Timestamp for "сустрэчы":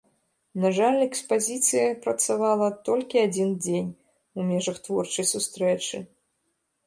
5.35-5.97